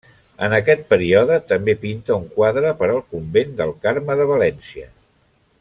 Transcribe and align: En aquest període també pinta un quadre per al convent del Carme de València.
En 0.45 0.53
aquest 0.57 0.87
període 0.93 1.37
també 1.51 1.75
pinta 1.83 2.17
un 2.17 2.25
quadre 2.39 2.73
per 2.81 2.89
al 2.95 3.05
convent 3.15 3.55
del 3.63 3.77
Carme 3.87 4.21
de 4.23 4.31
València. 4.35 4.93